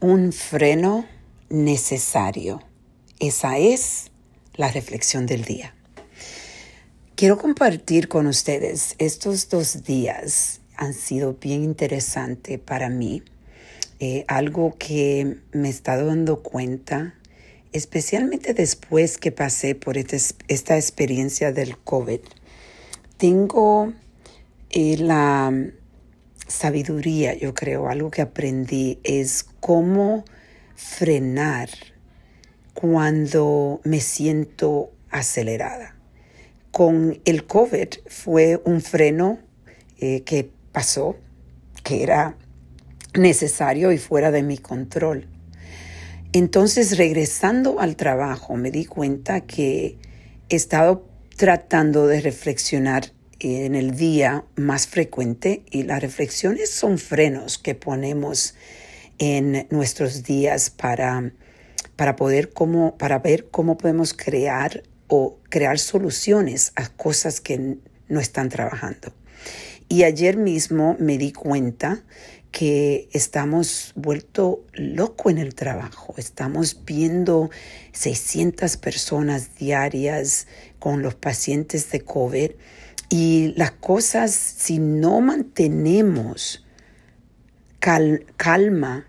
un 0.00 0.32
freno 0.32 1.06
necesario. 1.48 2.62
Esa 3.18 3.58
es 3.58 4.10
la 4.54 4.70
reflexión 4.70 5.26
del 5.26 5.44
día. 5.44 5.74
Quiero 7.14 7.38
compartir 7.38 8.08
con 8.08 8.26
ustedes 8.26 8.94
estos 8.98 9.48
dos 9.48 9.84
días 9.84 10.60
han 10.76 10.92
sido 10.92 11.34
bien 11.40 11.64
interesantes 11.64 12.58
para 12.58 12.90
mí. 12.90 13.22
Eh, 13.98 14.24
algo 14.28 14.76
que 14.78 15.38
me 15.52 15.70
estado 15.70 16.08
dando 16.08 16.42
cuenta, 16.42 17.14
especialmente 17.72 18.52
después 18.52 19.16
que 19.16 19.32
pasé 19.32 19.74
por 19.74 19.96
este 19.96 20.18
esta 20.48 20.76
experiencia 20.76 21.52
del 21.52 21.78
COVID. 21.78 22.20
Tengo 23.16 23.94
eh, 24.68 24.98
la 24.98 25.50
sabiduría, 26.46 27.34
yo 27.34 27.54
creo, 27.54 27.88
algo 27.88 28.10
que 28.10 28.22
aprendí 28.22 28.98
es 29.02 29.44
cómo 29.60 30.24
frenar 30.74 31.68
cuando 32.74 33.80
me 33.84 34.00
siento 34.00 34.92
acelerada. 35.10 35.96
Con 36.70 37.20
el 37.24 37.46
COVID 37.46 37.88
fue 38.06 38.60
un 38.64 38.82
freno 38.82 39.38
eh, 39.98 40.22
que 40.22 40.50
pasó, 40.72 41.16
que 41.82 42.02
era 42.02 42.36
necesario 43.14 43.92
y 43.92 43.98
fuera 43.98 44.30
de 44.30 44.42
mi 44.42 44.58
control. 44.58 45.26
Entonces, 46.32 46.98
regresando 46.98 47.80
al 47.80 47.96
trabajo, 47.96 48.56
me 48.56 48.70
di 48.70 48.84
cuenta 48.84 49.40
que 49.40 49.96
he 50.50 50.56
estado 50.56 51.08
tratando 51.36 52.06
de 52.06 52.20
reflexionar 52.20 53.12
en 53.40 53.74
el 53.74 53.96
día 53.96 54.44
más 54.56 54.86
frecuente 54.86 55.62
y 55.70 55.82
las 55.82 56.00
reflexiones 56.00 56.70
son 56.70 56.98
frenos 56.98 57.58
que 57.58 57.74
ponemos 57.74 58.54
en 59.18 59.66
nuestros 59.70 60.22
días 60.22 60.70
para, 60.70 61.32
para 61.96 62.16
poder 62.16 62.50
cómo, 62.50 62.96
para 62.96 63.18
ver 63.18 63.48
cómo 63.50 63.76
podemos 63.76 64.14
crear 64.14 64.82
o 65.08 65.38
crear 65.48 65.78
soluciones 65.78 66.72
a 66.76 66.88
cosas 66.88 67.40
que 67.40 67.76
no 68.08 68.20
están 68.20 68.48
trabajando. 68.48 69.12
Y 69.88 70.02
ayer 70.02 70.36
mismo 70.36 70.96
me 70.98 71.16
di 71.16 71.32
cuenta 71.32 72.02
que 72.50 73.08
estamos 73.12 73.92
vuelto 73.94 74.64
loco 74.72 75.30
en 75.30 75.38
el 75.38 75.54
trabajo. 75.54 76.14
Estamos 76.16 76.84
viendo 76.84 77.50
600 77.92 78.78
personas 78.78 79.56
diarias 79.56 80.46
con 80.78 81.02
los 81.02 81.14
pacientes 81.14 81.90
de 81.90 82.00
COVID 82.00 82.52
y 83.08 83.54
las 83.56 83.72
cosas, 83.72 84.32
si 84.32 84.78
no 84.78 85.20
mantenemos 85.20 86.64
calma 88.36 89.06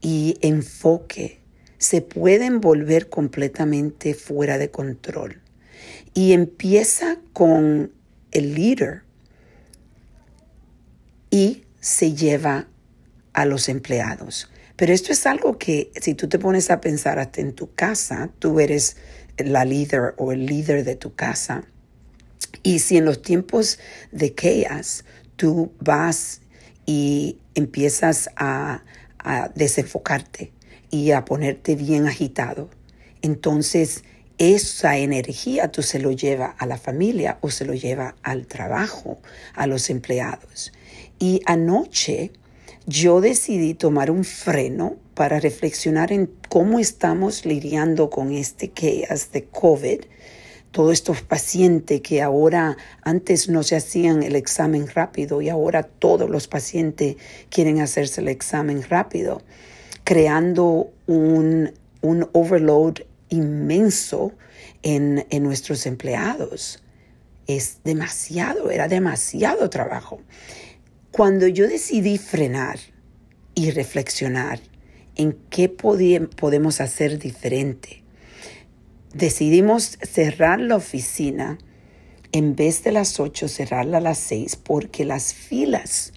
y 0.00 0.36
enfoque, 0.42 1.40
se 1.78 2.02
pueden 2.02 2.60
volver 2.60 3.08
completamente 3.08 4.14
fuera 4.14 4.58
de 4.58 4.70
control. 4.70 5.40
Y 6.14 6.32
empieza 6.32 7.18
con 7.32 7.92
el 8.32 8.54
líder 8.54 9.02
y 11.30 11.64
se 11.80 12.12
lleva 12.12 12.68
a 13.32 13.46
los 13.46 13.68
empleados. 13.70 14.50
Pero 14.76 14.92
esto 14.92 15.12
es 15.12 15.26
algo 15.26 15.58
que 15.58 15.90
si 16.00 16.14
tú 16.14 16.28
te 16.28 16.38
pones 16.38 16.70
a 16.70 16.80
pensar 16.80 17.18
hasta 17.18 17.40
en 17.40 17.54
tu 17.54 17.74
casa, 17.74 18.30
tú 18.38 18.60
eres 18.60 18.96
la 19.38 19.64
líder 19.64 20.14
o 20.18 20.32
el 20.32 20.44
líder 20.46 20.84
de 20.84 20.96
tu 20.96 21.14
casa. 21.14 21.64
Y 22.62 22.78
si 22.80 22.96
en 22.96 23.04
los 23.04 23.22
tiempos 23.22 23.78
de 24.10 24.34
chaos 24.34 25.04
tú 25.36 25.72
vas 25.80 26.40
y 26.86 27.38
empiezas 27.54 28.30
a, 28.36 28.82
desenfocarte 29.54 30.52
y 30.90 31.12
a 31.12 31.24
ponerte 31.24 31.76
bien 31.76 32.08
agitado, 32.08 32.68
entonces 33.22 34.02
esa 34.36 34.98
energía 34.98 35.70
tú 35.70 35.82
se 35.82 36.00
lo 36.00 36.10
lleva 36.10 36.46
a 36.58 36.66
la 36.66 36.76
familia 36.76 37.38
o 37.40 37.50
se 37.50 37.64
lo 37.64 37.74
lleva 37.74 38.16
al 38.24 38.48
trabajo, 38.48 39.20
a 39.54 39.68
los 39.68 39.90
empleados. 39.90 40.72
Y 41.20 41.40
anoche 41.46 42.32
yo 42.86 43.20
decidí 43.20 43.74
tomar 43.74 44.10
un 44.10 44.24
freno 44.24 44.96
para 45.14 45.38
reflexionar 45.38 46.12
en 46.12 46.28
cómo 46.48 46.80
estamos 46.80 47.46
lidiando 47.46 48.10
con 48.10 48.32
este 48.32 48.72
chaos 48.72 49.30
de 49.30 49.44
COVID. 49.44 50.00
Todos 50.72 50.92
estos 50.92 51.22
pacientes 51.22 52.00
que 52.00 52.22
ahora 52.22 52.76
antes 53.02 53.48
no 53.48 53.62
se 53.62 53.76
hacían 53.76 54.22
el 54.22 54.34
examen 54.34 54.88
rápido 54.92 55.40
y 55.40 55.48
ahora 55.48 55.84
todos 55.84 56.28
los 56.28 56.48
pacientes 56.48 57.16
quieren 57.50 57.80
hacerse 57.80 58.20
el 58.20 58.28
examen 58.28 58.82
rápido, 58.82 59.42
creando 60.02 60.90
un, 61.06 61.72
un 62.00 62.28
overload 62.32 62.96
inmenso 63.28 64.32
en, 64.82 65.26
en 65.30 65.42
nuestros 65.42 65.86
empleados. 65.86 66.82
Es 67.46 67.78
demasiado, 67.84 68.70
era 68.70 68.88
demasiado 68.88 69.70
trabajo. 69.70 70.20
Cuando 71.10 71.46
yo 71.46 71.68
decidí 71.68 72.18
frenar 72.18 72.78
y 73.54 73.70
reflexionar 73.70 74.60
en 75.14 75.36
qué 75.50 75.68
podemos 75.68 76.80
hacer 76.80 77.18
diferente, 77.18 78.01
decidimos 79.14 79.98
cerrar 80.02 80.60
la 80.60 80.76
oficina 80.76 81.58
en 82.32 82.56
vez 82.56 82.82
de 82.82 82.92
las 82.92 83.20
8, 83.20 83.48
cerrarla 83.48 83.98
a 83.98 84.00
las 84.00 84.18
6 84.18 84.56
porque 84.56 85.04
las 85.04 85.34
filas 85.34 86.12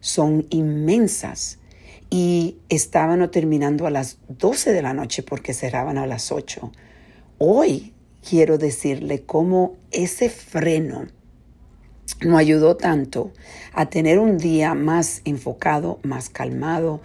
son 0.00 0.46
inmensas 0.50 1.58
y 2.10 2.56
estaban 2.68 3.30
terminando 3.30 3.86
a 3.86 3.90
las 3.90 4.18
12 4.28 4.72
de 4.72 4.82
la 4.82 4.94
noche 4.94 5.22
porque 5.22 5.52
cerraban 5.52 5.98
a 5.98 6.06
las 6.06 6.32
8. 6.32 6.72
Hoy 7.38 7.92
quiero 8.28 8.56
decirle 8.58 9.22
cómo 9.22 9.76
ese 9.90 10.30
freno 10.30 11.06
nos 12.22 12.38
ayudó 12.38 12.76
tanto 12.76 13.32
a 13.72 13.90
tener 13.90 14.18
un 14.18 14.38
día 14.38 14.74
más 14.74 15.20
enfocado, 15.24 15.98
más 16.02 16.30
calmado. 16.30 17.00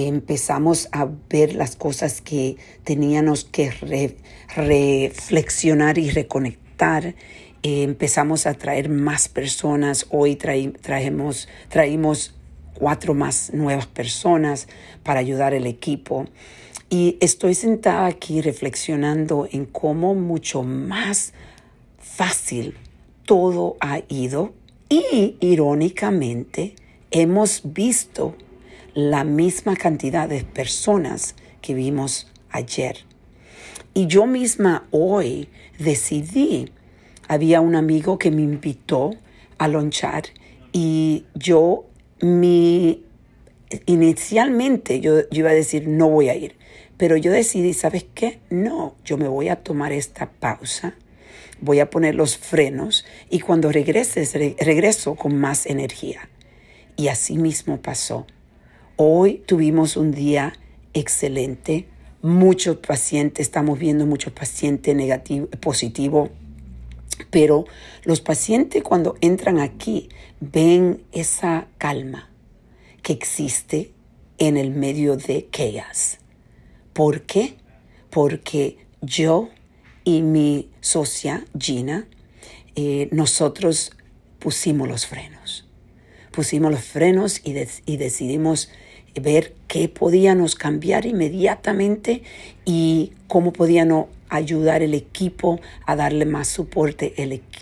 Empezamos 0.00 0.88
a 0.92 1.08
ver 1.28 1.56
las 1.56 1.74
cosas 1.74 2.20
que 2.20 2.56
teníamos 2.84 3.42
que 3.42 3.72
reflexionar 4.54 5.98
y 5.98 6.10
reconectar. 6.10 7.16
empezamos 7.64 8.46
a 8.46 8.54
traer 8.54 8.88
más 8.90 9.28
personas. 9.28 10.06
Hoy 10.10 10.36
traemos, 10.36 11.48
traímos 11.68 12.32
cuatro 12.74 13.12
más 13.14 13.52
nuevas 13.52 13.88
personas 13.88 14.68
para 15.02 15.18
ayudar 15.18 15.52
al 15.52 15.66
equipo. 15.66 16.26
Y 16.88 17.16
estoy 17.20 17.54
sentada 17.54 18.06
aquí 18.06 18.40
reflexionando 18.40 19.48
en 19.50 19.64
cómo 19.64 20.14
mucho 20.14 20.62
más 20.62 21.32
fácil 21.98 22.76
todo 23.24 23.76
ha 23.80 23.98
ido 24.08 24.52
y 24.88 25.36
irónicamente 25.40 26.76
hemos 27.10 27.62
visto 27.64 28.36
la 28.94 29.24
misma 29.24 29.76
cantidad 29.76 30.28
de 30.28 30.44
personas 30.44 31.34
que 31.60 31.74
vimos 31.74 32.26
ayer. 32.50 33.04
Y 33.94 34.06
yo 34.06 34.26
misma 34.26 34.86
hoy 34.90 35.48
decidí, 35.78 36.72
había 37.26 37.60
un 37.60 37.74
amigo 37.74 38.18
que 38.18 38.30
me 38.30 38.42
invitó 38.42 39.10
a 39.58 39.68
lonchar 39.68 40.24
y 40.72 41.24
yo 41.34 41.84
mi 42.20 43.04
inicialmente 43.86 45.00
yo, 45.00 45.20
iba 45.30 45.50
a 45.50 45.54
decir 45.54 45.88
no 45.88 46.08
voy 46.08 46.30
a 46.30 46.34
ir, 46.34 46.56
pero 46.96 47.16
yo 47.16 47.32
decidí, 47.32 47.74
¿sabes 47.74 48.06
qué? 48.14 48.40
No, 48.50 48.94
yo 49.04 49.18
me 49.18 49.28
voy 49.28 49.48
a 49.48 49.56
tomar 49.56 49.92
esta 49.92 50.30
pausa 50.30 50.94
voy 51.60 51.80
a 51.80 51.90
poner 51.90 52.14
los 52.14 52.36
frenos 52.36 53.04
y 53.30 53.40
cuando 53.40 53.72
regreses, 53.72 54.34
regreso 54.34 55.14
con 55.14 55.36
más 55.38 55.66
energía. 55.66 56.28
Y 56.96 57.08
así 57.08 57.38
mismo 57.38 57.80
pasó. 57.80 58.26
Hoy 59.00 59.44
tuvimos 59.46 59.96
un 59.96 60.10
día 60.10 60.54
excelente, 60.92 61.86
muchos 62.20 62.78
pacientes, 62.78 63.46
estamos 63.46 63.78
viendo 63.78 64.06
muchos 64.06 64.32
pacientes 64.32 64.92
negativos, 64.92 65.50
positivos, 65.60 66.30
pero 67.30 67.64
los 68.02 68.20
pacientes 68.20 68.82
cuando 68.82 69.14
entran 69.20 69.60
aquí 69.60 70.08
ven 70.40 71.04
esa 71.12 71.68
calma 71.78 72.28
que 73.04 73.12
existe 73.12 73.92
en 74.38 74.56
el 74.56 74.72
medio 74.72 75.16
de 75.16 75.48
chaos. 75.48 76.18
¿Por 76.92 77.22
qué? 77.22 77.54
Porque 78.10 78.78
yo 79.00 79.48
y 80.02 80.22
mi 80.22 80.70
socia 80.80 81.44
Gina, 81.56 82.08
eh, 82.74 83.08
nosotros 83.12 83.92
pusimos 84.40 84.88
los 84.88 85.06
frenos. 85.06 85.68
Pusimos 86.32 86.72
los 86.72 86.82
frenos 86.82 87.40
y, 87.44 87.54
y 87.86 87.96
decidimos 87.96 88.70
ver 89.14 89.54
qué 89.66 89.88
podíamos 89.88 90.54
cambiar 90.54 91.06
inmediatamente 91.06 92.22
y 92.64 93.12
cómo 93.26 93.52
podíamos 93.52 94.06
ayudar 94.28 94.82
el 94.82 94.94
equipo 94.94 95.60
a 95.86 95.96
darle 95.96 96.26
más 96.26 96.48
soporte 96.48 97.14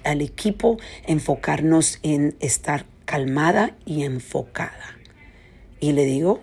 al 0.05 0.21
equipo, 0.21 0.79
enfocarnos 1.07 1.99
en 2.03 2.37
estar 2.41 2.87
calmada 3.05 3.77
y 3.85 4.03
enfocada. 4.03 4.99
Y 5.81 5.93
le 5.93 6.05
digo, 6.05 6.43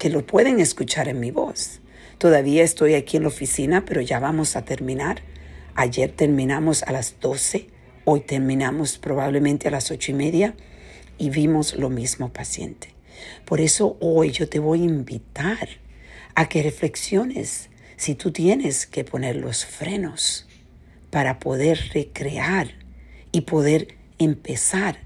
que 0.00 0.08
lo 0.08 0.26
pueden 0.26 0.60
escuchar 0.60 1.08
en 1.08 1.20
mi 1.20 1.30
voz. 1.30 1.80
Todavía 2.16 2.64
estoy 2.64 2.94
aquí 2.94 3.18
en 3.18 3.24
la 3.24 3.28
oficina, 3.28 3.84
pero 3.84 4.00
ya 4.00 4.18
vamos 4.18 4.56
a 4.56 4.64
terminar. 4.64 5.22
Ayer 5.74 6.10
terminamos 6.10 6.82
a 6.84 6.92
las 6.92 7.20
12, 7.20 7.68
hoy 8.06 8.20
terminamos 8.20 8.98
probablemente 8.98 9.68
a 9.68 9.70
las 9.70 9.90
ocho 9.90 10.10
y 10.12 10.14
media 10.14 10.54
y 11.18 11.28
vimos 11.28 11.74
lo 11.74 11.90
mismo 11.90 12.32
paciente. 12.32 12.94
Por 13.44 13.60
eso 13.60 13.96
hoy 14.00 14.30
yo 14.30 14.48
te 14.48 14.58
voy 14.58 14.82
a 14.82 14.84
invitar 14.84 15.68
a 16.34 16.48
que 16.48 16.62
reflexiones 16.62 17.70
si 17.96 18.14
tú 18.14 18.32
tienes 18.32 18.86
que 18.86 19.04
poner 19.04 19.36
los 19.36 19.64
frenos 19.64 20.46
para 21.10 21.38
poder 21.38 21.90
recrear 21.92 22.68
y 23.32 23.42
poder 23.42 23.96
empezar 24.18 24.98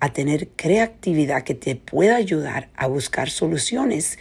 a 0.00 0.12
tener 0.12 0.48
creatividad 0.48 1.44
que 1.44 1.54
te 1.54 1.76
pueda 1.76 2.16
ayudar 2.16 2.68
a 2.74 2.88
buscar 2.88 3.30
soluciones 3.30 4.18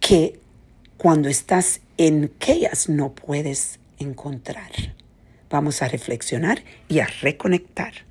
que 0.00 0.40
cuando 0.96 1.28
estás 1.28 1.80
en 1.98 2.32
ellas 2.46 2.88
no 2.88 3.14
puedes 3.14 3.78
encontrar. 3.98 4.70
Vamos 5.50 5.82
a 5.82 5.88
reflexionar 5.88 6.64
y 6.88 7.00
a 7.00 7.06
reconectar. 7.20 8.06